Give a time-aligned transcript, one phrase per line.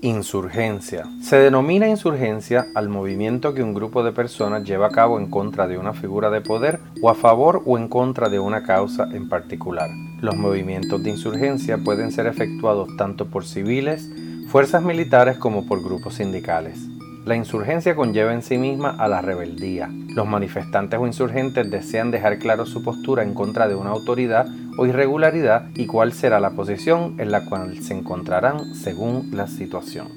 [0.00, 1.06] Insurgencia.
[1.20, 5.66] Se denomina insurgencia al movimiento que un grupo de personas lleva a cabo en contra
[5.66, 9.28] de una figura de poder o a favor o en contra de una causa en
[9.28, 9.90] particular.
[10.20, 14.08] Los movimientos de insurgencia pueden ser efectuados tanto por civiles,
[14.48, 16.78] fuerzas militares como por grupos sindicales.
[17.24, 19.90] La insurgencia conlleva en sí misma a la rebeldía.
[20.14, 24.46] Los manifestantes o insurgentes desean dejar claro su postura en contra de una autoridad
[24.78, 30.08] o irregularidad y cuál será la posición en la cual se encontrarán según la situación.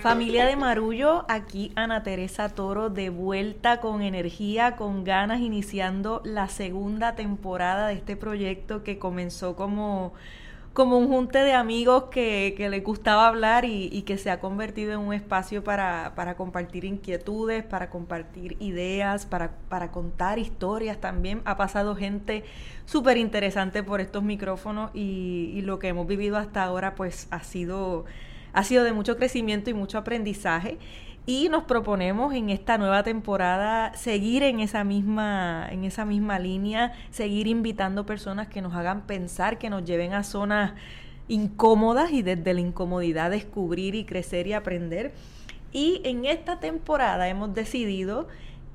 [0.00, 6.48] Familia de Marullo, aquí Ana Teresa Toro de vuelta con energía, con ganas, iniciando la
[6.48, 10.14] segunda temporada de este proyecto que comenzó como
[10.72, 14.92] como un junte de amigos que, que les gustaba hablar y, que se ha convertido
[14.92, 21.42] en un espacio para, compartir inquietudes, para compartir ideas, para, para contar historias también.
[21.44, 22.44] Ha pasado gente
[22.86, 27.42] súper interesante por estos micrófonos y, y, lo que hemos vivido hasta ahora pues ha
[27.42, 28.06] sido,
[28.54, 30.78] ha sido de mucho crecimiento y mucho aprendizaje
[31.24, 36.92] y nos proponemos en esta nueva temporada seguir en esa misma en esa misma línea,
[37.10, 40.72] seguir invitando personas que nos hagan pensar, que nos lleven a zonas
[41.28, 45.12] incómodas y desde la incomodidad descubrir y crecer y aprender.
[45.72, 48.28] Y en esta temporada hemos decidido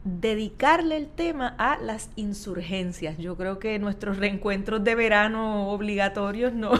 [0.08, 3.17] dedicarle el tema a las insurgencias.
[3.17, 6.73] Yo creo que nuestros reencuentros de verano obligatorios no,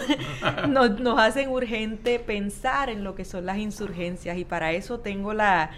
[0.67, 5.72] nos, hacen urgente pensar en lo que son las insurgencias y para eso tengo la,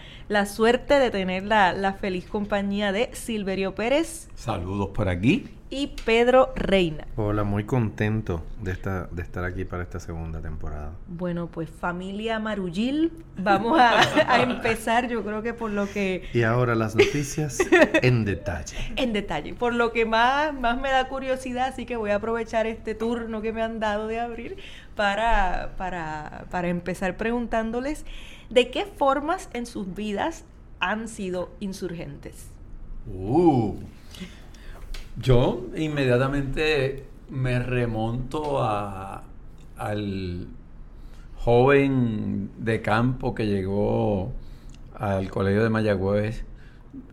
[0.45, 4.30] suerte de tener la, la feliz compañía de Silverio Pérez.
[4.36, 7.06] Saludos por aquí y Pedro Reina.
[7.16, 10.94] Hola, muy contento de, esta, de estar aquí para esta segunda temporada.
[11.08, 14.00] Bueno, pues familia Marullil, vamos a,
[14.34, 16.28] a, empezar yo creo que por lo que...
[16.34, 17.59] Y ahora las noticias
[18.02, 18.78] en detalle.
[18.95, 22.66] En detalle, por lo que más, más me da curiosidad, así que voy a aprovechar
[22.66, 24.58] este turno que me han dado de abrir
[24.95, 28.06] para, para, para empezar preguntándoles
[28.50, 30.46] de qué formas en sus vidas
[30.79, 32.47] han sido insurgentes.
[33.08, 33.75] Uh.
[35.18, 39.24] Yo inmediatamente me remonto a,
[39.78, 40.47] al
[41.36, 44.31] joven de campo que llegó
[44.96, 46.46] al colegio de Mayagüez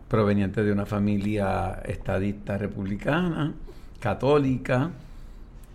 [0.07, 3.53] proveniente de una familia estadista republicana,
[3.99, 4.91] católica,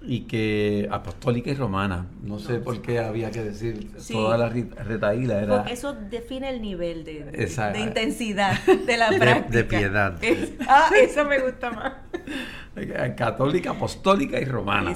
[0.04, 2.06] y que apostólica y romana.
[2.22, 5.42] No, sé por qué había que decir toda la retaíla.
[5.42, 5.62] Era...
[5.64, 9.56] eso define el nivel de, de, intensidad de la práctica.
[9.58, 10.18] De, piedad.
[10.68, 11.92] ah, eso me gusta más.
[13.16, 14.94] Católica, apostólica y romana.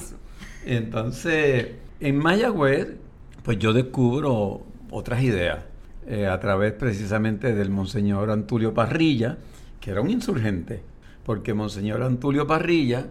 [0.65, 1.69] Entonces,
[2.01, 2.97] en Mayagüez,
[3.43, 5.65] pues yo descubro otras ideas
[6.07, 9.39] eh, a través precisamente del Monseñor Antulio Parrilla,
[9.81, 10.83] que era un insurgente,
[11.25, 13.07] porque Monseñor Antulio Parrilla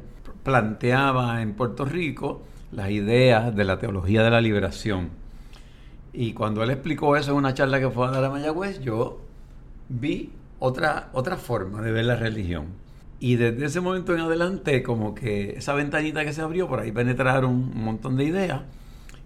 [0.46, 5.10] planteaba en Puerto Rico las ideas de la teología de la liberación.
[6.14, 9.20] Y cuando él explicó eso en una charla que fue a dar a Mayagüez, yo
[9.90, 12.68] vi otra, otra forma de ver la religión.
[13.20, 16.92] Y desde ese momento en adelante, como que esa ventanita que se abrió, por ahí
[16.92, 18.62] penetraron un montón de ideas.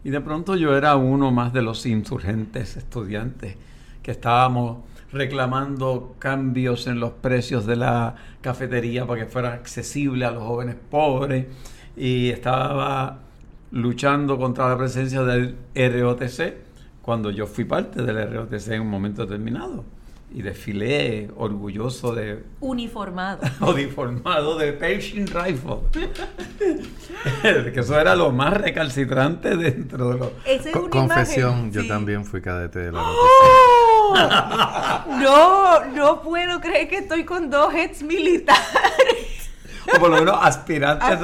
[0.06, 3.58] Y de pronto yo era uno más de los insurgentes estudiantes
[4.02, 4.78] que estábamos
[5.12, 10.76] reclamando cambios en los precios de la cafetería para que fuera accesible a los jóvenes
[10.90, 11.48] pobres.
[11.98, 13.20] Y estaba
[13.72, 16.54] luchando contra la presencia del ROTC
[17.02, 19.84] cuando yo fui parte del ROTC en un momento determinado
[20.32, 22.44] y desfilé orgulloso de...
[22.60, 23.42] Uniformado.
[23.62, 25.80] uniformado de Pershing Rifle.
[27.74, 30.90] que eso era lo más recalcitrante dentro de los...
[30.90, 34.14] confesión, yo también fui cadete de la ¡Oh!
[35.20, 39.29] No, no puedo creer que estoy con dos ex militares
[39.96, 41.20] o por lo menos aspirantes.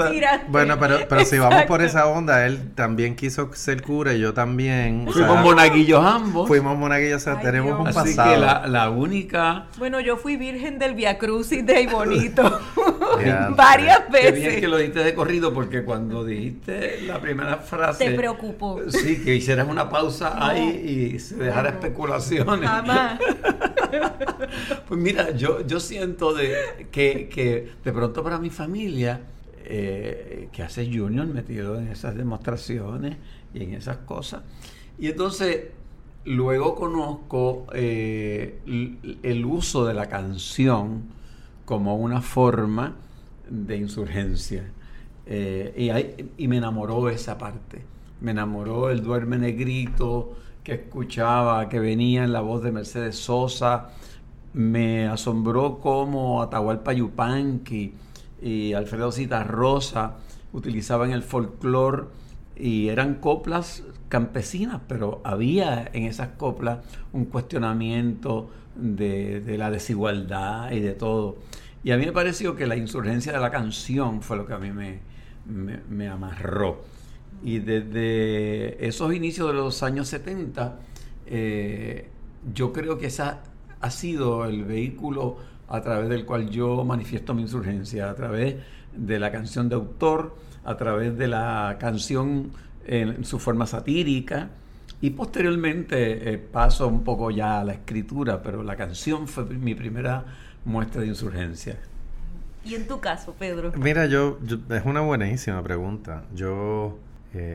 [0.47, 4.33] Bueno, pero, pero si vamos por esa onda, él también quiso ser cura y yo
[4.33, 5.07] también.
[5.11, 6.47] Fuimos monaguillos ambos.
[6.47, 8.33] Fuimos monaguillos, o sea, tenemos un Así pasado.
[8.33, 9.65] que la, la, única.
[9.77, 12.59] Bueno, yo fui virgen del Via Crucis de Bonito.
[13.55, 14.33] Varias veces.
[14.33, 18.05] Qué bien que lo dijiste de corrido, porque cuando dijiste la primera frase.
[18.05, 18.81] Te preocupó.
[18.89, 22.69] Sí, que hicieras una pausa ahí y se dejara especulaciones.
[22.69, 23.19] Jamás.
[24.87, 29.21] pues mira, yo, yo siento de, que, que de pronto para mi familia,
[29.63, 33.17] eh, que hace Junior metido en esas demostraciones
[33.53, 34.43] y en esas cosas.
[34.99, 35.69] Y entonces
[36.25, 38.59] luego conozco eh,
[39.23, 41.03] el uso de la canción
[41.65, 42.95] como una forma
[43.49, 44.71] de insurgencia.
[45.25, 45.73] Eh,
[46.37, 47.81] y, y, me enamoró esa parte.
[48.21, 50.35] Me enamoró el duerme negrito
[50.65, 53.91] que escuchaba, que venía en la voz de Mercedes Sosa.
[54.53, 57.93] Me asombró como Atahualpa Yupanqui
[58.41, 59.11] y Alfredo
[59.45, 60.15] Rosa
[60.51, 62.05] utilizaban el folclore
[62.55, 66.79] y eran coplas campesinas, pero había en esas coplas
[67.13, 71.37] un cuestionamiento de, la desigualdad y de todo.
[71.83, 74.57] Y a mí me pareció que la insurgencia de la canción fue lo que a
[74.57, 76.94] mí me, amarró.
[77.45, 80.79] Y desde esos inicios de los años 70,
[81.27, 82.09] eh,
[82.55, 83.43] yo creo que esa
[83.81, 85.37] ha sido el vehículo
[85.67, 88.55] a través del cual yo manifiesto mi insurgencia, a través
[88.95, 92.49] de la canción de autor, a través de la canción
[92.87, 94.49] en su forma satírica
[94.99, 99.75] y posteriormente eh, paso un poco ya a la escritura, pero la canción fue mi
[99.75, 100.25] primera
[100.65, 101.77] muestra de insurgencia.
[102.63, 103.71] ¿Y en tu caso, Pedro?
[103.77, 104.39] Mira, yo,
[104.71, 106.23] es una buenísima pregunta.
[106.33, 106.97] Yo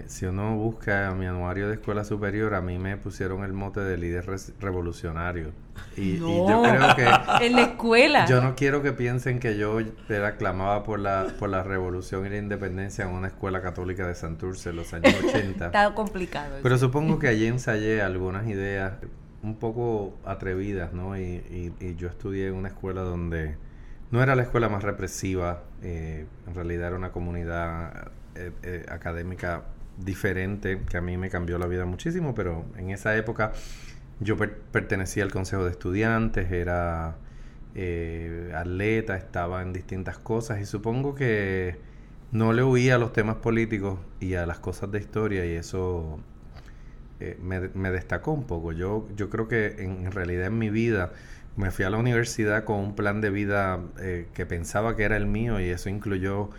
[0.06, 3.96] si uno busca mi anuario de escuela superior, a mí me pusieron el mote de
[3.96, 4.26] líder
[4.60, 5.52] revolucionario.
[5.96, 7.04] Y, yo creo que...
[7.46, 8.26] En la escuela.
[8.26, 9.78] Yo no quiero que piensen que yo
[10.08, 14.14] era clamaba por la, por la revolución y la independencia en una escuela católica de
[14.14, 15.66] Santurce en los años 80.
[15.66, 16.58] Está complicado.
[16.62, 18.94] Pero supongo que allí ensayé algunas ideas
[19.42, 21.16] un poco atrevidas, ¿no?
[21.16, 23.56] Y, y, yo estudié en una escuela donde
[24.10, 29.64] no era la escuela más represiva, eh, en realidad era una comunidad eh, eh, académica
[29.98, 33.52] diferente que a mí me cambió la vida muchísimo, pero en esa época
[34.20, 37.16] yo pertenecía al consejo de estudiantes, era
[37.74, 41.78] eh, atleta, estaba en distintas cosas y supongo que
[42.30, 46.20] no le huía a los temas políticos y a las cosas de historia y eso
[47.42, 48.70] me, destacó un poco.
[48.72, 51.12] Yo, yo creo que en, realidad en mi vida
[51.56, 53.80] me fui a la universidad con un plan de vida
[54.32, 56.50] que pensaba que era el mío y eso incluyó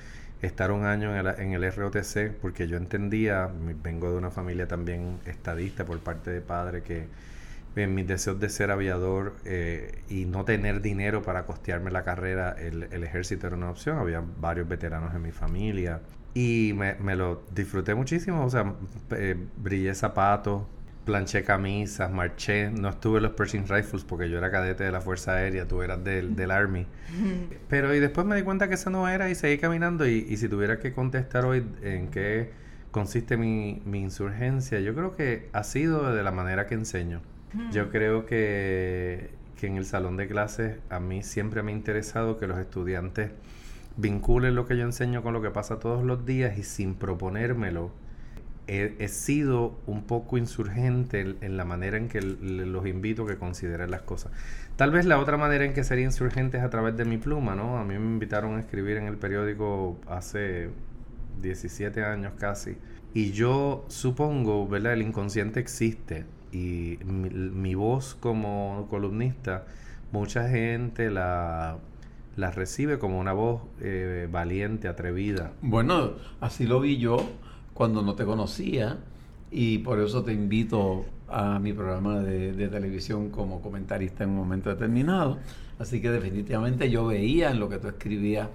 [0.41, 3.49] estar un año en el, en el ROTC, porque yo entendía,
[3.83, 7.07] vengo de una familia también estadista por parte de padre, que
[7.75, 12.55] en mis deseos de ser aviador eh, y no tener dinero para costearme la carrera,
[12.59, 13.97] el, el, ejército era una opción.
[13.97, 16.01] Había varios veteranos en mi familia
[16.33, 18.43] y me, me lo disfruté muchísimo.
[18.45, 18.73] O sea,
[19.11, 20.63] eh, brillé zapatos,
[21.05, 25.01] planché camisas, marché, no estuve en los Pershing Rifles porque yo era cadete de la
[25.01, 26.85] Fuerza Aérea, tú eras del, del Army.
[27.69, 30.37] Pero y después me di cuenta que eso no era y seguí caminando y, y
[30.37, 32.51] si tuviera que contestar hoy en qué
[32.91, 37.21] consiste mi, mi, insurgencia, yo creo que ha sido de la manera que enseño.
[37.71, 42.37] Yo creo que, que en el salón de clases a mí siempre me ha interesado
[42.37, 43.31] que los estudiantes
[43.97, 47.91] vinculen lo que yo enseño con lo que pasa todos los días y sin proponérmelo
[48.67, 53.91] he, sido un poco insurgente en, la manera en que los invito a que consideren
[53.91, 54.31] las cosas.
[54.75, 57.55] Tal vez la otra manera en que sería insurgente es a través de mi pluma,
[57.55, 57.77] ¿no?
[57.77, 60.69] A mí me invitaron a escribir en el periódico hace
[61.41, 62.77] 17 años casi.
[63.13, 64.93] Y yo supongo, ¿verdad?
[64.93, 69.65] El inconsciente existe y mi, voz como columnista,
[70.11, 71.77] mucha gente la,
[72.35, 75.51] la recibe como una voz eh, valiente, atrevida.
[75.61, 77.17] Bueno, así lo vi yo
[77.81, 78.99] cuando no te conocía
[79.49, 84.69] y por eso te invito a mi programa de, televisión como comentarista en un momento
[84.69, 85.39] determinado.
[85.79, 88.49] Así que definitivamente yo veía en lo que tú escribías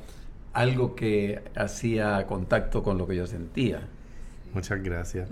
[0.53, 3.89] algo que hacía contacto con lo que yo sentía.
[4.55, 5.29] Muchas gracias.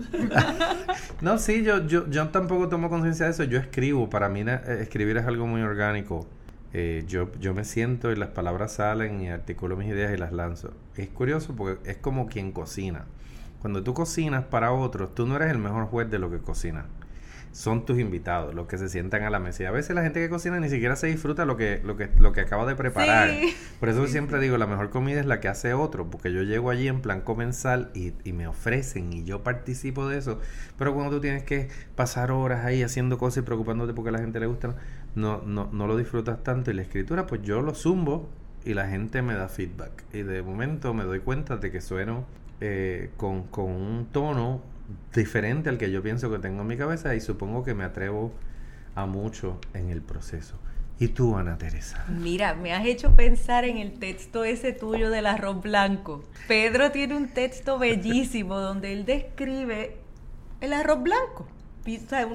[1.21, 3.45] no, sí, yo, yo, yo tampoco tomo conciencia de eso.
[3.45, 4.09] Yo escribo.
[4.09, 6.27] Para mí eh, escribir es algo muy orgánico.
[6.73, 10.33] Eh, yo, yo me siento y las palabras salen y articulo mis ideas y las
[10.33, 10.73] lanzo.
[10.97, 13.05] Es curioso porque es como quien cocina.
[13.65, 16.85] Cuando tú cocinas para otros, tú no eres el mejor juez de lo que cocinas.
[17.51, 19.63] Son tus invitados, los que se sientan a la mesa.
[19.63, 22.11] Y a veces la gente que cocina ni siquiera se disfruta lo que, lo que,
[22.19, 23.31] lo que acaba de preparar.
[23.79, 26.69] Por eso siempre digo, la mejor comida es la que hace otro, porque yo llego
[26.69, 30.39] allí en plan comensal y, y me ofrecen y yo participo de eso.
[30.77, 34.19] Pero cuando tú tienes que pasar horas ahí haciendo cosas y preocupándote porque a la
[34.19, 34.75] gente le gusta,
[35.15, 36.69] no, no, no lo disfrutas tanto.
[36.69, 38.29] Y la escritura, pues yo lo zumbo
[38.63, 40.03] y la gente me da feedback.
[40.13, 42.27] Y de momento me doy cuenta de que sueno
[42.61, 44.61] eh, con, con, un tono
[45.13, 48.31] diferente al que yo pienso que tengo en mi cabeza y supongo que me atrevo
[48.95, 50.57] a mucho en el proceso.
[50.97, 52.05] ¿Y tú, Ana Teresa?
[52.07, 56.23] Mira, me has hecho pensar en el texto ese tuyo del arroz blanco.
[56.47, 59.97] Pedro tiene un texto bellísimo donde él describe
[60.61, 61.47] el arroz blanco.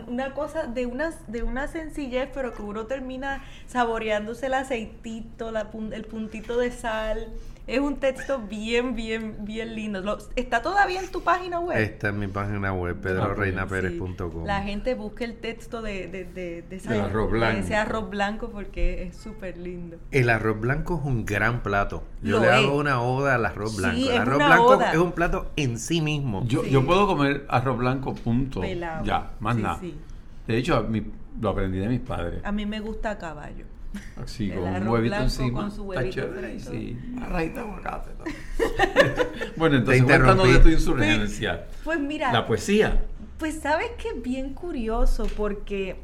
[0.07, 5.51] una cosa de una, de una sencillez, pero que uno termina saboreándose el aceitito,
[5.93, 7.29] el puntito de sal,
[7.71, 10.19] es un texto bien, bien, bien lindo.
[10.35, 11.79] ¿Está todavía en tu página web?
[11.79, 14.45] Está en mi página web, pedroreinaperez.com.
[14.45, 17.61] La gente busca el texto de, de, de, ese arroz blanco.
[17.61, 19.99] ese arroz blanco porque es súper lindo.
[20.11, 22.03] El arroz blanco es un gran plato.
[22.23, 24.11] Yo le hago una oda al arroz blanco.
[24.11, 26.45] el arroz blanco es un plato en sí mismo.
[26.47, 28.63] Yo, yo puedo comer arroz blanco, punto.
[29.05, 29.81] Ya, más nada.
[30.47, 30.89] De hecho,
[31.41, 32.41] lo aprendí de mis padres.
[32.45, 33.65] A mí me gusta a caballo.
[34.23, 35.63] Así, con un huevito encima.
[35.63, 36.61] Con su huevito está chévere.
[36.61, 38.11] Sí, una rajita de aguacate.
[39.57, 41.67] Bueno, entonces cuéntanos de tu insurgencia.
[41.85, 42.33] Pues mira.
[42.33, 43.05] La poesía.
[43.39, 45.97] Pues sabes que es bien curioso porque.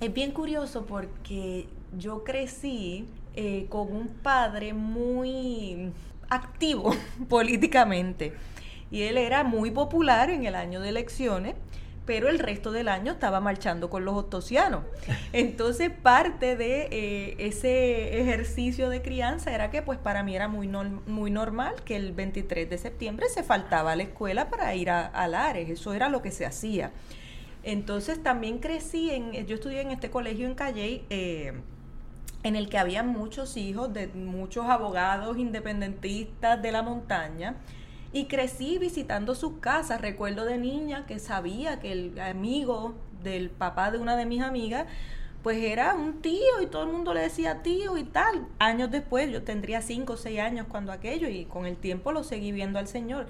[0.00, 1.66] Es bien curioso porque
[1.96, 5.90] yo crecí eh, con un padre muy
[6.28, 6.94] activo
[7.28, 8.34] políticamente.
[8.90, 11.54] Y él era muy popular en el año de elecciones
[12.06, 14.84] pero el resto del año estaba marchando con los ostosianos.
[15.32, 20.68] Entonces, parte de eh, ese ejercicio de crianza era que, pues, para mí era muy,
[20.68, 25.26] muy normal que el 23 de septiembre se faltaba a la escuela para ir a,
[25.26, 25.68] Lares.
[25.68, 26.92] Eso era lo que se hacía.
[27.64, 29.32] Entonces, también crecí en.
[29.46, 31.04] Yo estudié en este colegio en Calle.
[31.10, 31.52] Eh,
[32.44, 37.56] en el que había muchos hijos de muchos abogados independentistas de la montaña
[38.12, 40.00] y crecí visitando sus casas.
[40.00, 44.86] Recuerdo de niña que sabía que el amigo del papá de una de mis amigas,
[45.42, 48.46] pues era un tío y todo el mundo le decía tío y tal.
[48.58, 52.24] Años después, yo tendría cinco o seis años cuando aquello y con el tiempo lo
[52.24, 53.26] seguí viendo al Señor.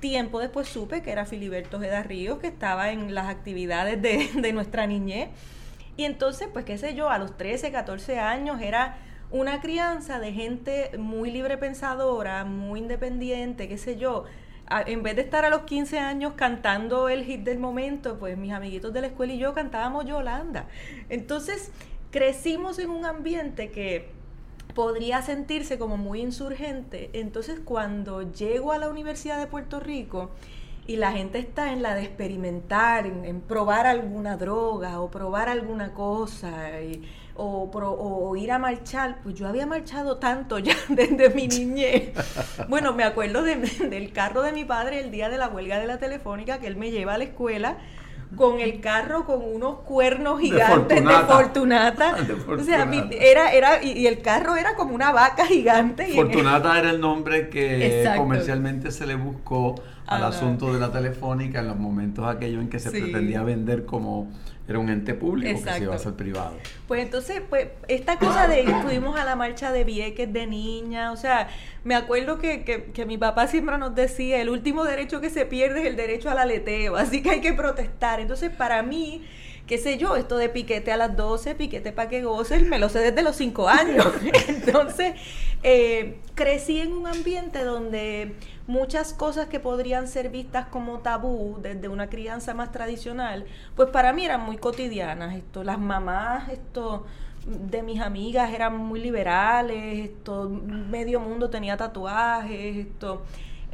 [0.00, 4.52] Tiempo después supe que era Filiberto Geda Ríos, que estaba en las actividades de, de
[4.52, 5.30] nuestra niñez.
[5.96, 8.96] Y entonces, pues qué sé yo, a los 13, 14 años era
[9.30, 14.24] una crianza de gente muy libre pensadora, muy independiente, qué sé yo.
[14.86, 18.52] en vez de estar a los 15 años cantando el hit del momento, pues mis
[18.52, 20.66] amiguitos de la escuela y yo cantábamos Yolanda.
[21.08, 21.72] Entonces,
[22.10, 24.10] crecimos en un ambiente que
[24.74, 27.10] podría sentirse como muy insurgente.
[27.12, 30.30] Entonces, cuando llego a la Universidad de Puerto Rico,
[30.88, 35.92] y la gente está en la de experimentar, en, probar alguna droga o probar alguna
[35.92, 37.02] cosa y,
[37.38, 42.12] o, ir a marchar, pues yo había marchado tanto ya desde mi niñez.
[42.68, 45.98] Bueno, me acuerdo del carro de mi padre el día de la huelga de la
[45.98, 47.78] telefónica, que él me lleva a la escuela
[48.36, 52.16] con el carro con unos cuernos gigantes de Fortunata.
[52.48, 56.06] O sea, era, era, y, el carro era como una vaca gigante.
[56.14, 59.76] Fortunata era el nombre que comercialmente se le buscó
[60.08, 64.30] al asunto de la telefónica en los momentos aquellos en que se pretendía vender como
[64.66, 66.54] era un ente público que se iba a ser privado.
[66.86, 71.16] Pues entonces, pues, esta cosa de fuimos a la marcha de Vieques de niña, o
[71.16, 71.48] sea,
[71.84, 75.80] me acuerdo que, que, mi papá siempre nos decía, el último derecho que se pierde
[75.80, 78.20] es el derecho al aleteo, así que hay que protestar.
[78.20, 79.24] Entonces, para mí,
[79.68, 82.88] qué sé yo, esto de piquete a las 12, piquete para que goces, me lo
[82.88, 84.06] sé desde los 5 años.
[84.48, 85.12] Entonces,
[85.62, 88.34] eh, crecí en un ambiente donde
[88.66, 93.44] muchas cosas que podrían ser vistas como tabú desde una crianza más tradicional,
[93.76, 95.36] pues para mí eran muy cotidianas.
[95.36, 97.04] Esto, las mamás, esto
[97.46, 103.22] de mis amigas eran muy liberales, esto, medio mundo tenía tatuajes, esto.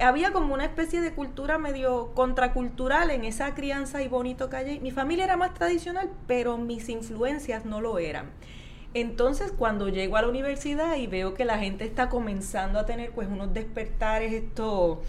[0.00, 4.80] Había como una especie de cultura medio contracultural en esa crianza y bonito calle.
[4.80, 8.30] Mi familia era más tradicional, pero mis influencias no lo eran.
[8.92, 13.10] Entonces, cuando llego a la universidad y veo que la gente está comenzando a tener
[13.10, 15.02] pues unos despertares, esto,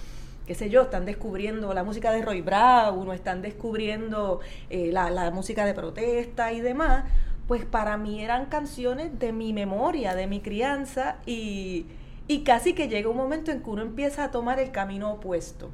[0.47, 4.39] qué sé yo, están descubriendo la música de Roy Brown, o están descubriendo
[4.71, 7.05] eh, la, música de protesta y demás,
[7.47, 11.85] pues para mí eran canciones de mi memoria, de mi crianza, y,
[12.27, 15.69] y casi que llega un momento en que uno empieza a tomar el camino opuesto.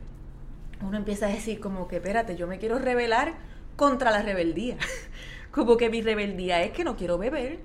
[0.82, 3.36] Uno empieza a decir como que, espérate, yo me quiero rebelar
[3.76, 4.78] contra la rebeldía.
[5.52, 7.60] como que mi rebeldía es que no quiero beber,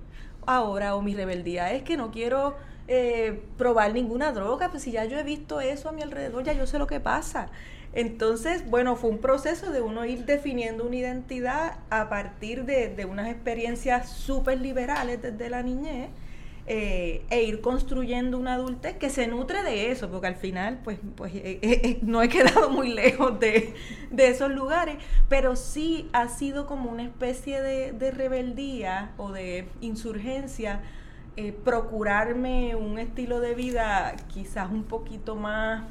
[0.46, 2.56] ahora o mi rebeldía es que no quiero
[2.88, 6.52] eh, probar ninguna droga, pues si ya yo he visto eso a mi alrededor, ya
[6.52, 7.48] yo sé lo que pasa.
[7.92, 13.04] Entonces, bueno, fue un proceso de uno ir definiendo una identidad a partir de, de
[13.06, 16.10] unas experiencias súper liberales desde la niñez
[16.68, 20.98] eh, e ir construyendo una adultez que se nutre de eso, porque al final, pues,
[21.14, 23.74] pues eh, eh, no he quedado muy lejos de,
[24.16, 24.96] esos lugares,
[25.28, 30.80] pero sí ha sido como una especie de, rebeldía o de insurgencia.
[31.64, 35.84] procurarme un estilo de vida quizás un poquito más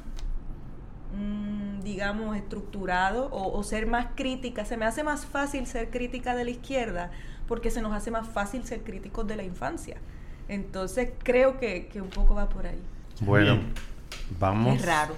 [1.14, 4.64] mm, digamos, estructurado o, ser más crítica.
[4.66, 7.10] Se me hace más fácil ser crítica de la izquierda
[7.46, 9.96] porque se nos hace más fácil ser críticos de la infancia.
[10.48, 12.80] Entonces creo que, un poco va por ahí.
[13.20, 13.60] Bueno,
[14.38, 14.76] vamos.
[14.76, 15.14] Es raro.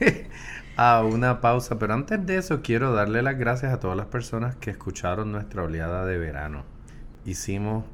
[0.76, 4.56] a una pausa, pero antes de eso quiero darle las gracias a todas las personas
[4.56, 6.64] que escucharon nuestra oleada de verano.
[7.26, 7.84] Hicimos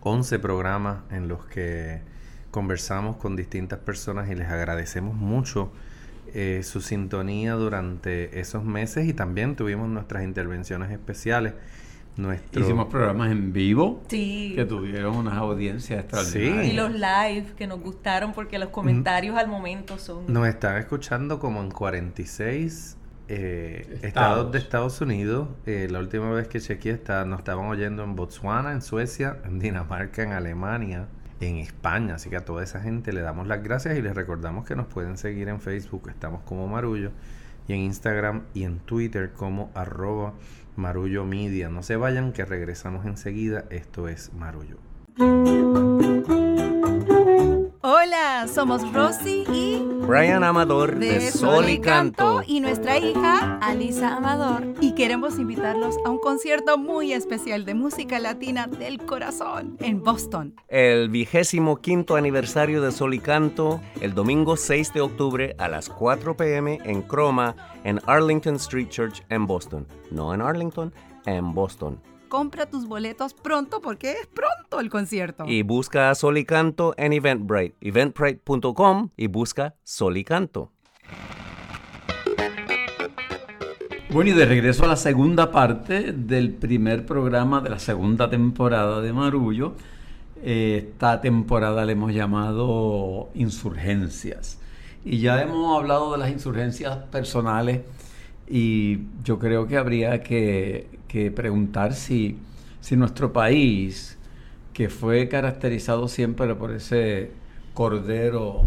[0.00, 2.02] 11 programas en los que
[2.50, 5.72] conversamos con distintas personas y les agradecemos mucho
[6.34, 11.54] eh, su sintonía durante esos meses y también tuvimos nuestras intervenciones especiales
[12.52, 14.52] Hicimos programas en vivo sí.
[14.54, 16.72] que tuvieron unas audiencias extraordinarias.
[16.72, 20.32] Y los live que nos gustaron porque los comentarios al momento son...
[20.32, 24.52] Nos están escuchando como en 46 eh, estados.
[24.52, 25.48] de Estados Unidos.
[25.66, 29.58] Eh, la última vez que chequeé está, nos estaban oyendo en Botswana, en Suecia, en
[29.58, 31.08] Dinamarca, en Alemania,
[31.40, 32.14] en España.
[32.14, 34.86] Así que a toda esa gente le damos las gracias y les recordamos que nos
[34.86, 37.10] pueden seguir en Facebook, estamos como Marullo,
[37.66, 40.34] y en Instagram y en Twitter como arroba
[40.76, 41.68] Marullo Media.
[41.68, 43.64] No se vayan que regresamos enseguida.
[43.70, 44.78] Esto es Marullo.
[47.82, 54.74] Hola, somos Rosy y Brian Amador de, Sol y Canto y nuestra hija Alisa Amador
[54.80, 60.54] y queremos invitarlos a un concierto muy especial de música latina del corazón en Boston.
[60.68, 65.88] El vigésimo quinto aniversario de Sol y Canto el domingo 6 de octubre a las
[65.88, 69.86] 4 pm en Croma en Arlington Street Church en Boston.
[70.10, 70.92] No en Arlington,
[71.24, 71.98] en Boston
[72.34, 75.44] compra tus boletos pronto porque es pronto el concierto.
[75.46, 80.72] Y busca Sol y Canto en Eventbrite, eventbrite.com y busca Sol y Canto.
[84.10, 89.00] Bueno, y de regreso a la segunda parte del primer programa de la segunda temporada
[89.00, 89.74] de Marullo.
[90.42, 94.58] Esta temporada le hemos llamado Insurgencias.
[95.04, 97.82] Y ya hemos hablado de las insurgencias personales
[98.48, 100.88] y yo creo que habría que,
[101.34, 102.36] preguntar si,
[102.80, 104.18] si nuestro país,
[104.72, 107.30] que fue caracterizado siempre por ese
[107.72, 108.64] cordero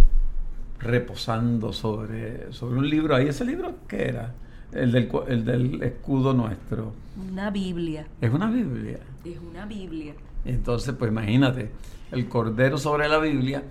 [0.79, 4.33] reposando sobre, sobre un libro, ahí ese libro qué era?
[4.71, 6.93] El del, el del escudo nuestro.
[7.31, 8.05] Una Biblia.
[8.21, 8.99] Es una Biblia.
[9.23, 10.13] Es una Biblia.
[10.45, 11.71] Entonces, pues imagínate,
[12.11, 13.63] el cordero sobre la Biblia,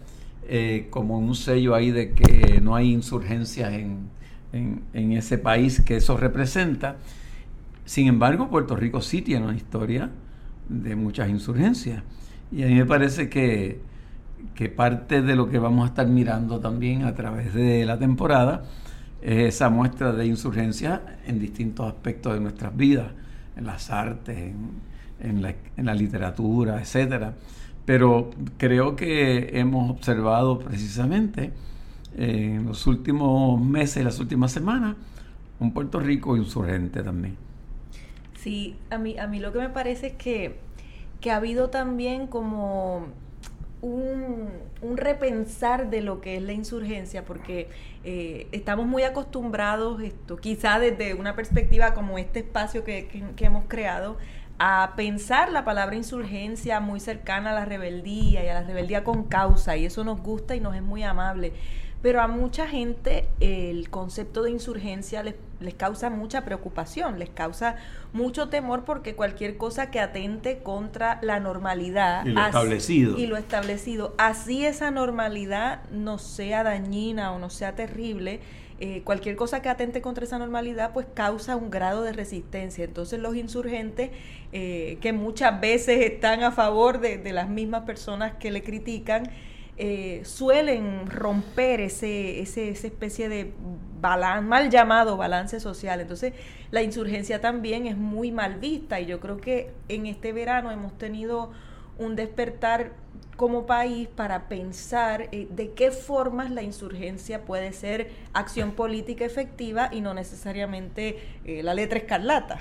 [0.48, 4.08] eh, como un sello ahí de que no hay insurgencias en,
[4.52, 6.96] en, ese país que eso representa.
[7.86, 10.10] Sin embargo, Puerto Rico sí tiene una historia
[10.68, 12.02] de muchas insurgencias.
[12.52, 13.80] Y a mí me parece que,
[14.54, 18.64] que parte de lo que vamos a estar mirando también a través de la temporada
[19.22, 23.12] es esa muestra de insurgencia en distintos aspectos de nuestras vidas,
[23.56, 24.52] en las artes,
[25.20, 27.34] en, la, literatura, etcétera.
[27.84, 31.52] Pero creo que hemos observado precisamente
[32.16, 34.96] en los últimos meses, las últimas semanas,
[35.60, 37.45] un Puerto Rico insurgente también.
[38.38, 40.56] Sí, a mí, a mí lo que me parece es que,
[41.20, 43.06] que ha habido también como
[43.82, 44.50] un,
[44.96, 47.68] repensar de lo que es la insurgencia, porque
[48.04, 53.64] eh, estamos muy acostumbrados, esto, quizá desde una perspectiva como este espacio que, que, hemos
[53.66, 54.16] creado,
[54.58, 59.24] a pensar la palabra insurgencia muy cercana a la rebeldía y a la rebeldía con
[59.24, 61.52] causa, y eso nos gusta y nos es muy amable.
[62.02, 67.76] Pero a mucha gente el concepto de insurgencia les, les, causa mucha preocupación, les causa
[68.12, 73.36] mucho temor porque cualquier cosa que atente contra la normalidad y lo establecido y lo
[73.36, 78.40] establecido, así esa normalidad no sea dañina o no sea terrible,
[78.78, 82.84] eh, cualquier cosa que atente contra esa normalidad pues causa un grado de resistencia.
[82.84, 84.10] Entonces los insurgentes
[84.52, 89.30] eh, que muchas veces están a favor de, de las mismas personas que le critican,
[89.78, 93.52] eh, suelen romper ese, ese, esa especie de
[94.00, 96.00] mal llamado balance social.
[96.00, 96.32] Entonces,
[96.70, 100.96] la insurgencia también es muy mal vista y yo creo que en este verano hemos
[100.96, 101.50] tenido
[101.98, 102.92] un despertar
[103.36, 109.90] como país para pensar eh, de qué formas la insurgencia puede ser acción política efectiva
[109.92, 112.60] y no necesariamente eh, la letra escarlata.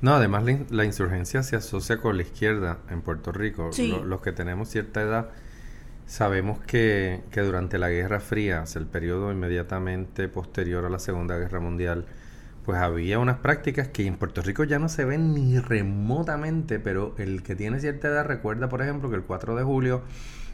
[0.00, 3.70] no, además la, insurgencia se asocia con la izquierda en Puerto Rico.
[4.04, 5.30] los que tenemos cierta edad
[6.06, 11.58] Sabemos que, que, durante la Guerra Fría, el periodo inmediatamente posterior a la Segunda Guerra
[11.58, 12.04] Mundial,
[12.64, 17.14] pues había unas prácticas que en Puerto Rico ya no se ven ni remotamente, pero
[17.18, 20.02] el que tiene cierta edad recuerda, por ejemplo, que el 4 de julio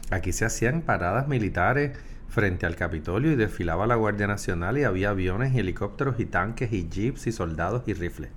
[0.09, 1.97] aquí se hacían paradas militares
[2.29, 6.71] frente al Capitolio y desfilaba la Guardia Nacional y había aviones y helicópteros y tanques
[6.73, 8.29] y jeeps y soldados y rifles.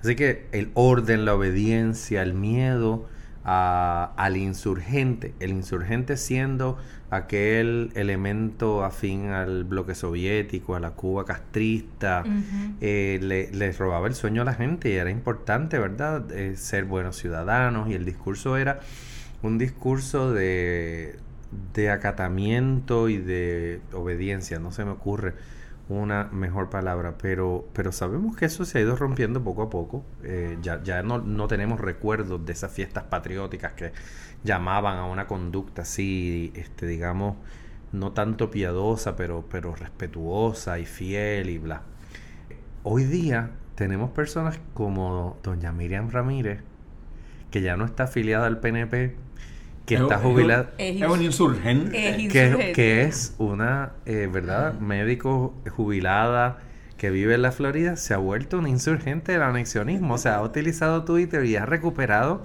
[0.00, 3.08] Así que el orden, la obediencia, el miedo,
[3.48, 6.78] al insurgente, el insurgente siendo
[7.10, 12.24] aquel elemento afín al bloque soviético, a la Cuba castrista,
[12.80, 17.16] eh, le, robaba el sueño a la gente y era importante, ¿verdad?, eh, ser buenos
[17.18, 17.88] ciudadanos.
[17.88, 18.80] Y el discurso era
[19.42, 21.16] un discurso de,
[21.72, 25.34] de acatamiento y de obediencia, no se me ocurre
[25.88, 30.04] una mejor palabra, pero, pero sabemos que eso se ha ido rompiendo poco a poco.
[30.24, 33.92] Eh, ya ya no, no, tenemos recuerdos de esas fiestas patrióticas que
[34.42, 37.36] llamaban a una conducta así, este, digamos,
[37.92, 41.82] no tanto piadosa, pero, pero respetuosa y fiel y bla.
[42.82, 46.62] Hoy día tenemos personas como doña Miriam Ramírez,
[47.50, 49.16] que ya no está afiliada al PNP,
[49.86, 50.72] que está jubilada.
[50.78, 52.28] Es, un insurgente.
[52.74, 54.74] que, es una, eh, ¿verdad?
[54.74, 56.58] Médico jubilada
[56.96, 60.14] que vive en la Florida, se ha vuelto un insurgente del anexionismo.
[60.14, 62.44] O sea, ha utilizado Twitter y ha recuperado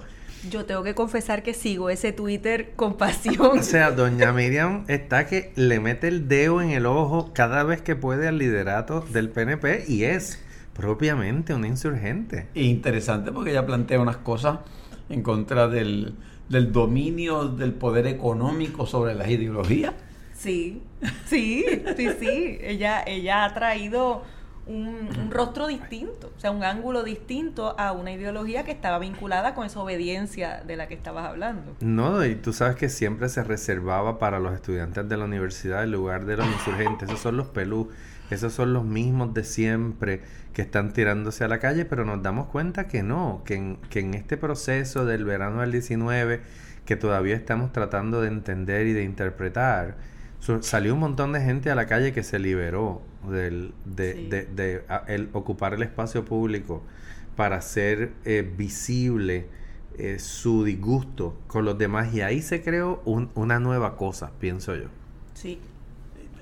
[0.50, 3.58] Yo tengo que confesar que sigo ese Twitter con pasión.
[3.58, 7.80] O sea, doña Miriam está que le mete el dedo en el ojo cada vez
[7.80, 10.42] que puede al liderato del PNP y es
[10.74, 12.46] propiamente una insurgente.
[12.54, 14.58] Interesante porque ella plantea unas cosas
[15.08, 16.14] en contra del,
[16.52, 19.94] del dominio del poder económico sobre las ideologías.
[20.34, 20.82] Sí,
[21.26, 21.64] sí,
[21.96, 22.58] sí, sí.
[22.60, 24.22] Ella, ella ha traído
[24.66, 29.66] un, rostro distinto, o sea, un ángulo distinto a una ideología que estaba vinculada con
[29.66, 31.74] esa obediencia de la que estabas hablando.
[31.80, 35.92] No, y tú sabes que siempre se reservaba para los estudiantes de la universidad el
[35.92, 37.08] lugar de los insurgentes.
[37.08, 37.88] Esos son los pelú,
[38.30, 40.20] esos son los mismos de siempre
[40.52, 44.00] que están tirándose a la calle, pero nos damos cuenta que no, que en, que
[44.00, 46.40] en este proceso del verano del 19,
[46.84, 49.96] que todavía estamos tratando de entender y de interpretar,
[50.60, 55.28] salió un montón de gente a la calle que se liberó del, de, de, el
[55.32, 56.82] ocupar el espacio público
[57.36, 59.46] para hacer eh, visible
[59.98, 64.88] eh, su disgusto con los demás y ahí se creó una nueva cosa, pienso yo.
[65.34, 65.60] Sí.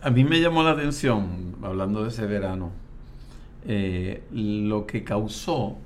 [0.02, 2.70] A mí me llamó la atención, hablando de ese verano,
[3.66, 5.76] eh, lo que causó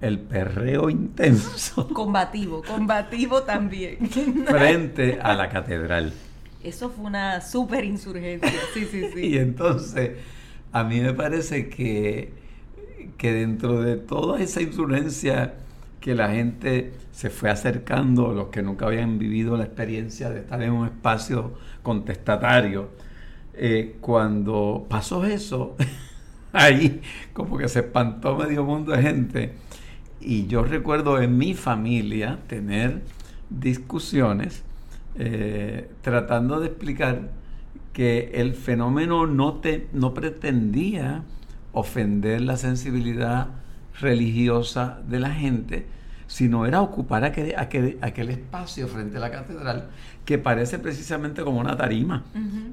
[0.00, 1.88] el perreo intenso.
[1.92, 4.08] Combativo, combativo también.
[4.46, 6.12] frente a la catedral.
[6.62, 9.20] Eso fue una súper insurgencia, sí, sí, sí.
[9.26, 10.12] y entonces,
[10.72, 12.32] a mí me parece que,
[13.18, 15.54] que dentro de toda esa insurgencia
[16.00, 20.62] que la gente se fue acercando, los que nunca habían vivido la experiencia de estar
[20.62, 22.90] en un espacio contestatario,
[23.56, 25.76] eh, cuando pasó eso,
[26.52, 27.00] ahí
[27.32, 29.54] como que se espantó medio mundo de gente.
[30.20, 33.02] Y yo recuerdo en mi familia tener
[33.50, 34.64] discusiones
[35.16, 37.30] eh, tratando de explicar
[37.92, 41.22] que el fenómeno no, te, no pretendía
[41.72, 43.48] ofender la sensibilidad
[44.00, 45.86] religiosa de la gente,
[46.26, 49.88] sino era ocupar aquel, aquel, espacio frente a la catedral
[50.24, 52.24] que parece precisamente como una tarima,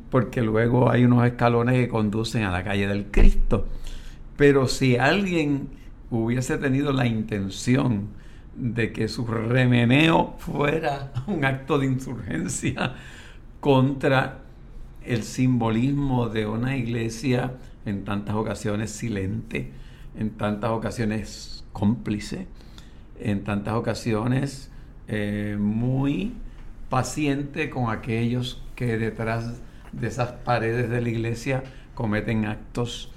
[0.10, 3.68] porque luego hay unos escalones que conducen a la calle del Cristo.
[4.38, 5.68] Pero si alguien
[6.10, 8.08] hubiese tenido la intención
[8.56, 12.96] de que su remeneo fuera un acto de insurgencia
[13.60, 14.40] contra
[15.04, 17.54] el simbolismo de una iglesia
[17.86, 19.72] en tantas ocasiones silente,
[20.18, 22.48] en tantas ocasiones cómplice,
[23.24, 24.72] en tantas ocasiones
[25.08, 26.34] eh, muy
[26.90, 31.64] paciente con aquellos que detrás de esas paredes de la iglesia
[31.96, 33.12] cometen actos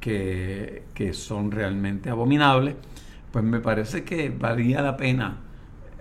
[0.00, 2.76] que, que son realmente abominables
[3.32, 5.38] pues me parece que valía la pena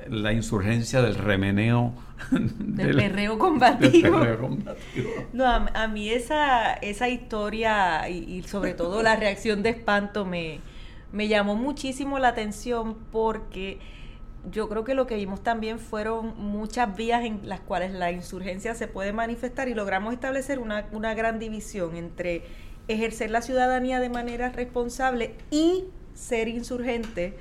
[0.09, 1.93] la insurgencia del remeneo
[2.31, 4.19] del, perreo combativo.
[5.33, 10.59] No, a, mí esa, esa historia y, sobre todo la reacción de espanto me,
[11.11, 13.79] me llamó muchísimo la atención porque
[14.51, 18.73] yo creo que lo que vimos también fueron muchas vías en las cuales la insurgencia
[18.75, 22.43] se puede manifestar y logramos establecer una, una gran división entre
[22.87, 27.37] ejercer la ciudadanía de manera responsable y ser insurgente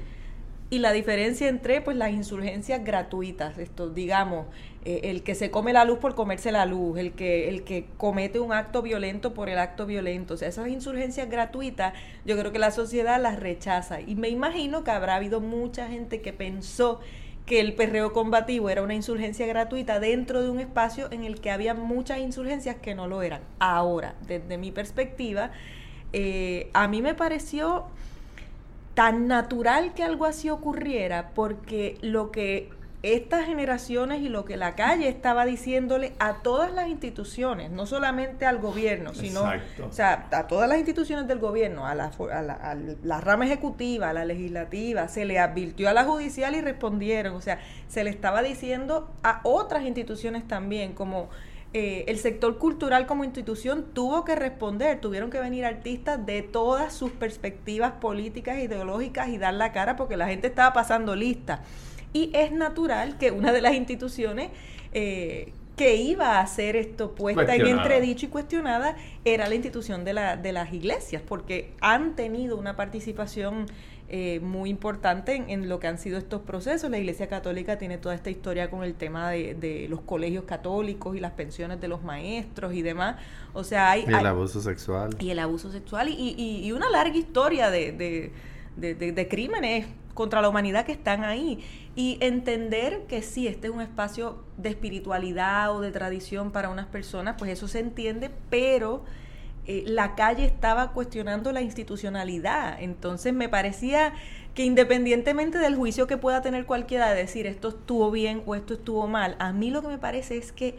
[0.71, 4.47] y la diferencia entre pues las insurgencias gratuitas, esto digamos,
[4.85, 7.87] eh, el que se come la luz por comerse la luz, el que el que
[7.97, 11.95] comete un acto violento por el acto violento, o sea, esas insurgencias gratuitas,
[12.27, 16.21] yo creo que la sociedad las rechaza y me imagino que habrá habido mucha gente
[16.21, 17.01] que pensó
[17.47, 21.51] que el perreo combativo era una insurgencia gratuita dentro de un espacio en el que
[21.51, 23.41] había muchas insurgencias que no lo eran.
[23.59, 25.51] Ahora, desde mi perspectiva,
[26.13, 27.87] eh, a mí me pareció
[28.99, 32.69] tan natural que algo así ocurriera, porque lo que
[33.05, 38.45] estas generaciones y lo que la calle estaba diciéndole a todas las instituciones, no solamente
[38.45, 39.45] al gobierno, sino
[39.89, 44.13] o sea, a todas las instituciones del gobierno, a la, a, la, rama ejecutiva, a
[44.13, 48.43] la legislativa, se le advirtió a la judicial y respondieron, o sea, se le estaba
[48.43, 51.29] diciendo a otras instituciones también, como
[51.75, 56.95] eh, el sector cultural como institución tuvo que responder, tuvieron que venir artistas de todas
[56.95, 61.63] sus perspectivas políticas, ideológicas y dar la cara porque la gente estaba pasando lista.
[62.15, 64.51] Y es natural que una de las instituciones
[64.93, 70.15] eh, que iba a hacer esto puesta en entredicho y cuestionada era la institución de,
[70.15, 73.67] la, de las iglesias, porque han tenido una participación
[74.11, 76.91] eh, muy importante en, lo que han sido estos procesos.
[76.91, 81.21] La Iglesia Católica tiene toda esta historia con el tema de, los colegios católicos y
[81.21, 83.17] las pensiones de los maestros y demás.
[83.53, 84.07] O sea, hay...
[84.09, 85.15] Y el abuso sexual.
[85.19, 88.33] Y el abuso sexual y, y, una larga historia de,
[88.77, 91.63] de, crímenes contra la humanidad que están ahí.
[91.95, 96.87] Y entender que sí, este es un espacio de espiritualidad o de tradición para unas
[96.87, 99.05] personas, pues eso se entiende, pero
[99.69, 102.81] eh, la calle estaba cuestionando la institucionalidad.
[102.81, 104.15] Entonces me parecía
[104.55, 108.75] que independientemente del juicio que pueda tener cualquiera de decir esto estuvo bien o esto
[108.75, 110.77] estuvo mal, a mí lo que me parece es que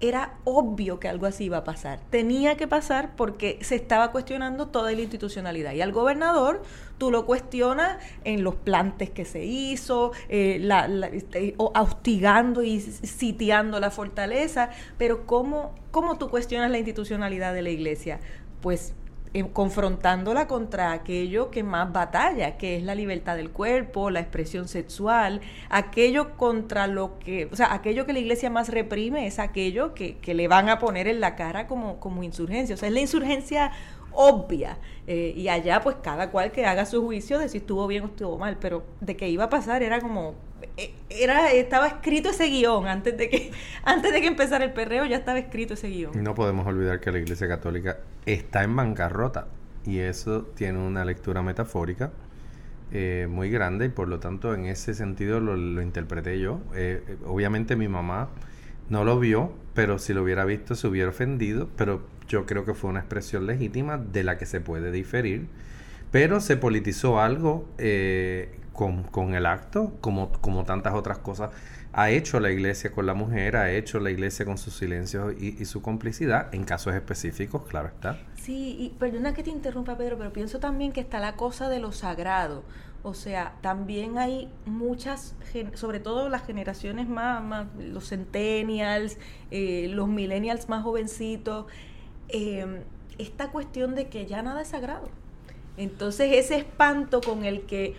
[0.00, 2.00] era obvio que algo así iba a pasar.
[2.10, 5.72] Tenía que pasar porque se estaba cuestionando toda la institucionalidad.
[5.72, 6.62] Y al gobernador
[6.98, 13.80] tú lo cuestionas en los plantes que se hizo, eh, la, este, hostigando y sitiando
[13.80, 18.20] la fortaleza, pero ¿cómo, ¿cómo tú cuestionas la institucionalidad de la iglesia?
[18.60, 18.94] Pues
[19.52, 25.40] confrontándola contra aquello que más batalla, que es la libertad del cuerpo, la expresión sexual,
[25.68, 30.18] aquello contra lo que, o sea, aquello que la iglesia más reprime es aquello que,
[30.18, 32.74] que le van a poner en la cara como, como insurgencia.
[32.74, 33.72] O sea, es la insurgencia
[34.12, 34.78] obvia.
[35.06, 38.06] Eh, y allá, pues cada cual que haga su juicio de si estuvo bien o
[38.06, 40.34] estuvo mal, pero de que iba a pasar era como eh,
[41.08, 43.50] era estaba escrito ese guion antes de que
[43.84, 46.22] antes de que empezara el perreo ya estaba escrito ese guion.
[46.22, 49.48] No podemos olvidar que la Iglesia Católica está en bancarrota
[49.84, 52.12] y eso tiene una lectura metafórica
[52.92, 56.60] eh, muy grande y por lo tanto en ese sentido lo, lo interpreté yo.
[57.26, 58.28] obviamente mi mamá
[58.90, 62.74] no lo vio, pero si lo hubiera visto se hubiera ofendido, pero yo creo que
[62.74, 65.46] fue una expresión legítima de la que se puede diferir,
[66.10, 71.50] pero se politizó algo eh, con, el acto, como, como tantas otras cosas
[71.92, 75.64] ha hecho la iglesia con la mujer, ha hecho la iglesia con su silencio y,
[75.64, 78.18] su complicidad, en casos específicos, claro está.
[78.36, 81.80] Sí, y perdona que te interrumpa, Pedro, pero pienso también que está la cosa de
[81.80, 82.62] lo sagrado.
[83.02, 85.34] O sea, también hay muchas,
[85.74, 89.16] sobre todo las generaciones más, los centennials,
[89.50, 91.66] eh, los millennials más jovencitos,
[92.28, 92.84] eh,
[93.18, 95.08] esta cuestión de que ya nada es sagrado.
[95.76, 97.94] Entonces ese espanto con el que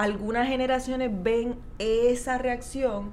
[0.00, 3.12] algunas generaciones ven esa reacción,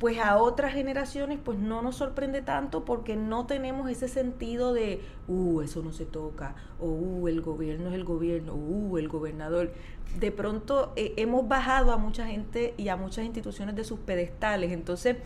[0.00, 5.02] pues a otras generaciones pues no nos sorprende tanto porque no tenemos ese sentido de,
[5.28, 9.72] uh, eso no se toca, o uh, el gobierno es el gobierno, uh, el gobernador.
[10.18, 14.72] De pronto eh, hemos bajado a mucha gente y a muchas instituciones de sus pedestales,
[14.72, 15.16] entonces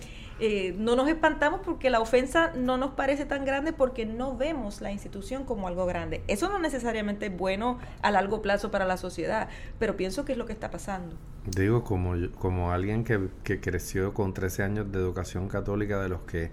[0.40, 4.80] eh, no nos espantamos porque la ofensa no nos parece tan grande porque no vemos
[4.80, 6.22] la institución como algo grande.
[6.26, 10.38] Eso no necesariamente es bueno a largo plazo para la sociedad, pero pienso que es
[10.38, 11.14] lo que está pasando.
[11.44, 16.22] Digo, como, como alguien que, que creció con 13 años de educación católica de los
[16.22, 16.50] que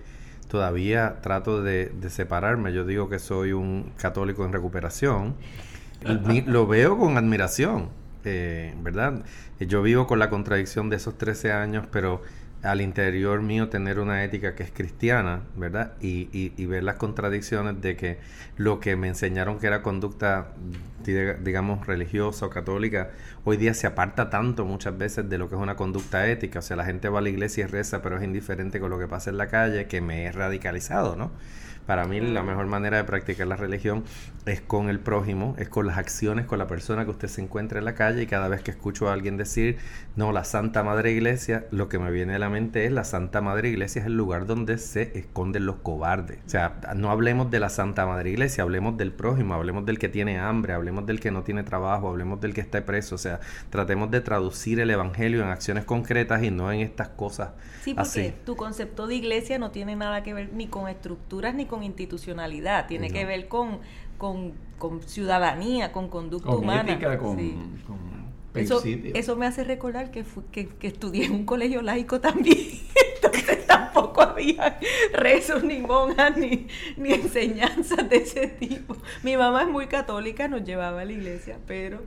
[0.47, 5.35] todavía trato de, separarme, yo digo que soy un católico en recuperación,
[6.45, 7.89] lo veo con admiración,
[8.23, 9.23] eh, ¿verdad?
[9.59, 12.21] Yo vivo con la contradicción de esos 13 años, pero
[12.63, 15.93] al interior mío tener una ética que es cristiana, ¿verdad?
[16.01, 18.17] Y, y, ver las contradicciones de que
[18.57, 20.49] lo que me enseñaron que era conducta,
[21.03, 23.11] digamos, religiosa o católica,
[23.45, 26.59] hoy día se aparta tanto muchas veces de lo que es una conducta ética.
[26.59, 28.97] O sea, la gente va a la iglesia y reza, pero es indiferente con lo
[28.97, 31.31] que pasa en la calle, que me he radicalizado, ¿no?
[31.87, 34.03] Para mí la mejor manera de practicar la religión
[34.45, 37.79] es con el prójimo, es con las acciones, con la persona que usted se encuentra
[37.79, 39.77] en la calle y cada vez que escucho a alguien decir,
[40.15, 43.41] no, la Santa Madre Iglesia, lo que me viene a la mente es la Santa
[43.41, 46.39] Madre Iglesia es el lugar donde se esconden los cobardes.
[46.45, 50.09] O sea, no hablemos de la Santa Madre Iglesia, hablemos del prójimo, hablemos del que
[50.09, 53.15] tiene hambre, hablemos del que no tiene trabajo, hablemos del que está preso.
[53.15, 57.51] O sea, tratemos de traducir el Evangelio en acciones concretas y no en estas cosas.
[57.83, 61.65] Sí, porque tu concepto de iglesia no tiene nada que ver ni con estructuras ni
[61.65, 63.79] con institucionalidad, tiene que ver con,
[64.17, 64.53] con,
[65.05, 66.99] ciudadanía, con conducta humana.
[67.17, 67.39] con,
[68.55, 72.57] eso, eso, me hace recordar que, que, estudié en un colegio laico también.
[73.15, 74.79] Entonces tampoco había
[75.13, 78.97] rezos, ni monjas, ni, ni enseñanzas de ese tipo.
[79.23, 82.01] Mi mamá es muy católica, nos llevaba a la iglesia, pero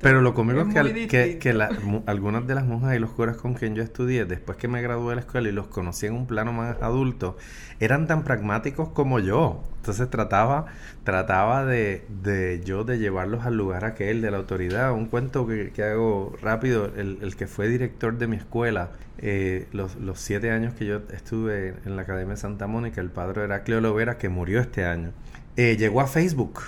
[0.00, 1.68] pero lo cómico es, que, que,
[2.06, 5.10] algunas de las monjas y los curas con quien yo estudié, después que me gradué
[5.10, 7.38] de la escuela y los conocí en un plano más adulto,
[7.80, 9.64] eran tan pragmáticos como yo.
[9.76, 10.66] Entonces trataba,
[11.04, 14.92] trataba de, de yo de llevarlos al lugar aquel de la autoridad.
[14.92, 20.20] Un cuento que, hago rápido, el, que fue director de mi escuela, eh, los, los,
[20.20, 23.80] siete años que yo estuve en la Academia de Santa Mónica, el padre era Cleo
[23.80, 25.12] Lovera, que murió este año,
[25.56, 26.60] eh, llegó a Facebook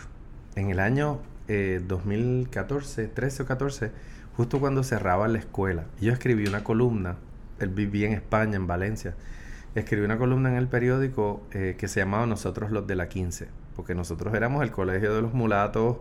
[0.57, 3.91] en el año 2014, eh, 13 o 14,
[4.37, 5.85] justo cuando cerraba la escuela.
[6.01, 7.17] Yo escribí una columna,
[7.61, 9.15] él vivía en España, en Valencia.
[9.75, 13.49] Escribí una columna en el periódico eh, que se llamaba Nosotros los de la 15,
[13.77, 15.99] porque nosotros éramos el colegio de los mulatos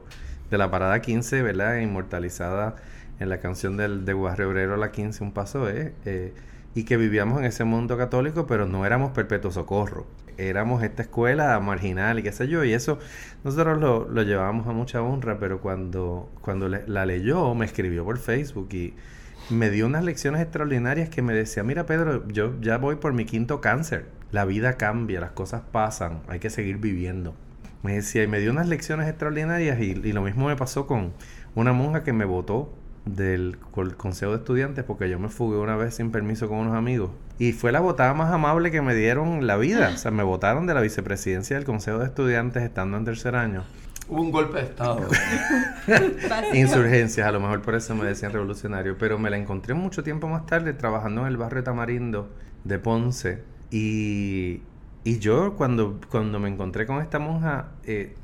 [0.51, 1.77] de la parada 15, ¿verdad?
[1.77, 2.75] Inmortalizada
[3.19, 5.93] en la canción del, de Guarre Obrero La 15, un paso, ¿eh?
[6.06, 6.34] ¿eh?
[6.76, 10.08] Y que vivíamos en ese mundo católico, pero no éramos perpetuo socorro.
[10.38, 12.98] Éramos esta escuela marginal y qué sé yo, y eso
[13.44, 18.18] nosotros lo, lo llevábamos a mucha honra, pero cuando, cuando la leyó me escribió por
[18.18, 18.96] Facebook y
[19.50, 23.26] me dio unas lecciones extraordinarias que me decía, mira Pedro, yo ya voy por mi
[23.26, 27.36] quinto cáncer, la vida cambia, las cosas pasan, hay que seguir viviendo.
[27.84, 31.14] me decía, y me dio unas lecciones extraordinarias y, y lo mismo me pasó con
[31.56, 32.74] una monja que me votó
[33.06, 33.58] del
[33.98, 37.52] consejo de estudiantes porque yo me fugué una vez sin permiso con unos amigos y
[37.52, 40.74] fue la votada más amable que me dieron la vida, o sea, me votaron de
[40.74, 43.63] la vicepresidencia del consejo de estudiantes estando en tercer año.
[44.08, 45.08] Hubo un golpe de estado.
[46.54, 50.28] Insurgencias, a lo mejor por eso me decían revolucionario, pero me la encontré mucho tiempo
[50.28, 52.30] más tarde trabajando en el barrio Tamarindo
[52.63, 54.62] de Ponce y,
[55.04, 58.16] y yo cuando, cuando me encontré con esta monja, eh,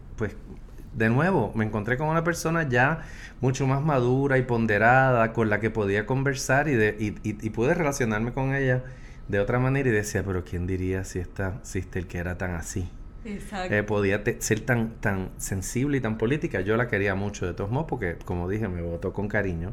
[0.99, 3.03] de nuevo, me encontré con una persona ya
[3.39, 7.73] mucho más madura y ponderada, con la que podía conversar y, de, y, y, pude
[7.73, 8.83] relacionarme con ella
[9.29, 12.89] de otra manera y decía, pero ¿quién diría si esta sister que era tan así?
[13.23, 13.73] Exacto.
[13.73, 16.59] Eh, podía ser tan, tan sensible y tan política.
[16.59, 19.71] Yo la quería mucho de todos modos porque, como dije, me votó con cariño.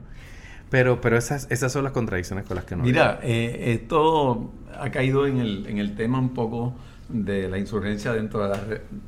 [0.70, 2.84] Pero, pero esas, esas son las contradicciones con las que no.
[2.84, 6.74] Mira, eh, esto ha caído en el, en el tema un poco
[7.08, 8.60] de la insurgencia dentro de la,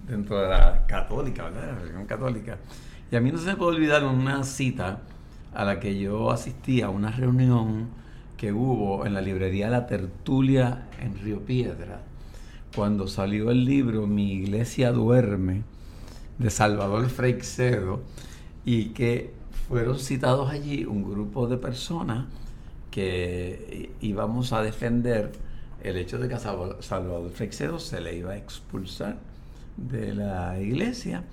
[0.06, 1.72] dentro de la católica, ¿verdad?
[1.72, 2.58] La religión católica.
[3.10, 5.00] Y a mí no se me puede olvidar una cita
[5.54, 7.88] a la que yo asistí a una reunión
[8.36, 12.02] que hubo en la librería La Tertulia en Río Piedra,
[12.74, 15.62] cuando salió el libro Mi iglesia duerme,
[16.38, 18.02] de Salvador Freixedo,
[18.64, 19.32] y que
[19.68, 22.26] fueron citados allí un grupo de personas
[22.90, 25.32] que íbamos a defender
[25.82, 29.16] el hecho de que a Salvador Freixedo se le iba a expulsar
[29.76, 31.24] de la iglesia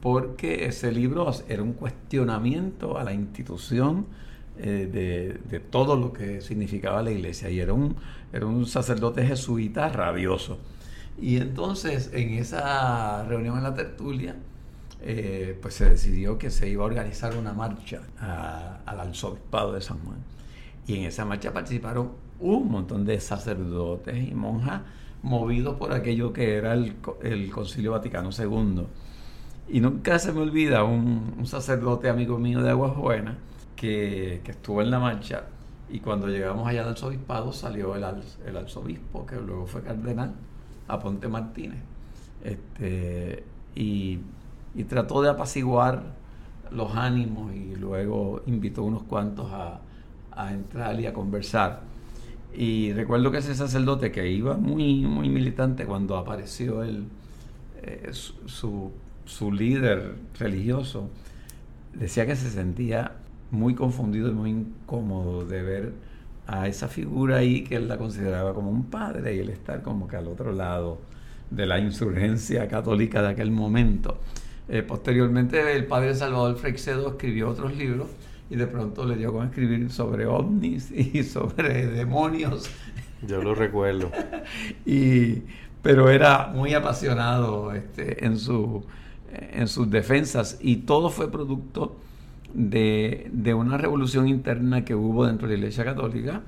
[0.00, 4.06] porque ese libro era un cuestionamiento a la institución
[4.58, 7.96] eh, de, todo lo que significaba la iglesia y era un,
[8.32, 10.58] era un sacerdote jesuita rabioso.
[11.20, 14.36] Y entonces en esa reunión en la tertulia,
[15.00, 18.02] eh, pues se decidió que se iba a organizar una marcha
[18.86, 20.18] al arzobispado de San Juan.
[20.88, 24.80] Y en esa marcha participaron un montón de sacerdotes y monjas
[25.22, 28.86] movidos por aquello que era el, el Concilio Vaticano II.
[29.68, 33.36] Y nunca se me olvida un, sacerdote amigo mío de Aguas Buenas
[33.76, 35.44] que, estuvo en la marcha
[35.90, 38.04] y cuando llegamos allá al arzobispado salió el,
[38.46, 40.32] el arzobispo, que luego fue cardenal,
[40.88, 41.82] Aponte Martínez.
[42.42, 44.20] Este, y,
[44.74, 46.02] y trató de apaciguar
[46.70, 49.80] los ánimos y luego invitó unos cuantos a,
[50.38, 51.80] a entrar y a conversar.
[52.54, 57.04] Y recuerdo que ese sacerdote que iba muy, muy militante cuando apareció el,
[57.82, 58.92] eh, su,
[59.24, 61.10] su, líder religioso,
[61.92, 63.12] decía que se sentía
[63.50, 65.92] muy confundido y muy incómodo de ver
[66.46, 70.08] a esa figura ahí que él la consideraba como un padre y él estar como
[70.08, 70.98] que al otro lado
[71.50, 74.18] de la insurgencia católica de aquel momento.
[74.68, 78.08] Eh, posteriormente el padre Salvador Freixedo escribió otros libros
[78.50, 82.70] y de pronto le dio con escribir sobre ovnis y sobre demonios.
[83.26, 84.10] Yo lo recuerdo.
[84.86, 85.42] y,
[85.82, 88.84] pero era muy apasionado este, en, su,
[89.32, 91.96] en sus defensas y todo fue producto
[92.54, 96.42] de, de, una revolución interna que hubo dentro de la Iglesia Católica,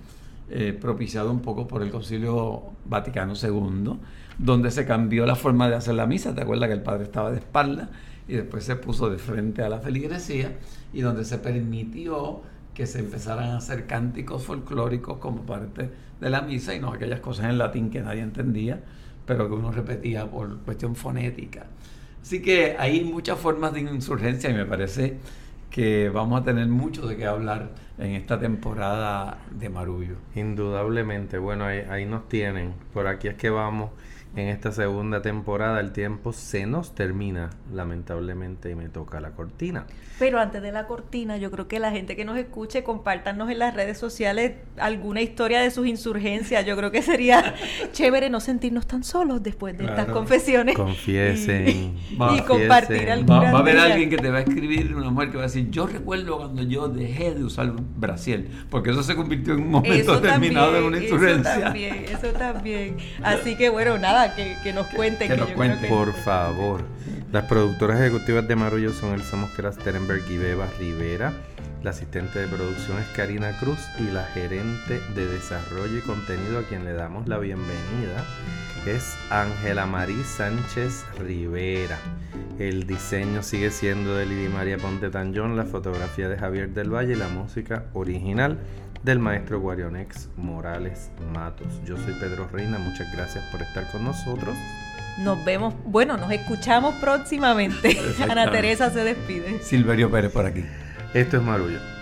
[0.48, 3.98] eh, propiciado un poco por el Concilio Vaticano II,
[4.38, 6.34] donde se cambió la forma de hacer la misa.
[6.34, 7.90] ¿Te acuerdas que el padre estaba de espalda
[8.28, 10.52] y después se puso de frente a la feligresía?
[10.92, 12.42] y donde se permitió
[12.74, 17.20] que se empezaran a hacer cánticos folclóricos como parte de la misa y no aquellas
[17.20, 18.80] cosas en latín que nadie entendía,
[19.26, 21.66] pero que uno repetía por cuestión fonética.
[22.22, 25.18] Así que hay muchas formas de insurgencia y me parece
[25.70, 30.16] que vamos a tener mucho de qué hablar en esta temporada de Marullo.
[30.34, 33.90] Indudablemente, bueno, ahí, ahí nos tienen, por aquí es que vamos
[34.36, 39.86] en esta segunda temporada el tiempo se nos termina, lamentablemente, y me toca la cortina.
[40.20, 43.58] Pero antes de la cortina, yo creo que la gente que nos escuche, compártanos en
[43.58, 46.64] las redes sociales alguna historia de sus insurgencias.
[46.64, 47.54] Yo creo que sería
[47.92, 50.76] chévere no sentirnos tan solos después de estas confesiones.
[50.76, 51.96] Confiesen.
[52.10, 53.40] Y, compartir alguna.
[53.40, 55.46] Va, va, a haber alguien que te va a escribir, una mujer que va a
[55.46, 59.70] decir, yo recuerdo cuando yo dejé de usar Brasil, porque eso se convirtió en un
[59.70, 61.54] momento determinado de una insurgencia.
[61.54, 62.96] Eso también, eso también.
[63.22, 65.28] Así que bueno, nada que, nos cuente.
[65.28, 65.88] Que, nos cuente.
[65.88, 66.84] Por favor.
[67.32, 71.32] Las productoras ejecutivas de Marullo son Elsa Mosquera Sterenberg y Beba Rivera.
[71.82, 76.62] La asistente de producción es Karina Cruz y la gerente de desarrollo y contenido a
[76.64, 78.24] quien le damos la bienvenida
[78.86, 81.98] es Ángela Marí Sánchez Rivera.
[82.58, 87.12] El diseño sigue siendo de Lidia María Ponte Tanjón, la fotografía de Javier del Valle
[87.12, 88.58] y la música original
[89.02, 91.80] del maestro Guarionex Morales Matos.
[91.84, 94.54] Yo soy Pedro Reina, muchas gracias por estar con nosotros.
[95.18, 97.98] Nos vemos, bueno, nos escuchamos próximamente.
[98.28, 99.60] Ana Teresa se despide.
[99.60, 100.64] Silverio Pérez por aquí.
[101.14, 101.99] Esto es Marullo.